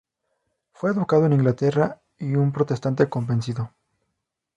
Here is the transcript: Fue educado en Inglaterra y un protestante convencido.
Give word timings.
Fue 0.71 0.89
educado 0.89 1.27
en 1.27 1.33
Inglaterra 1.33 2.01
y 2.17 2.33
un 2.33 2.51
protestante 2.51 3.07
convencido. 3.07 3.71